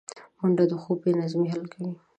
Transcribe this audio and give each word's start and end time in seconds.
منډه 0.39 0.65
د 0.71 0.73
خوب 0.81 0.97
بې 1.03 1.11
نظمۍ 1.19 1.47
حل 1.53 1.65
کوي 1.73 1.89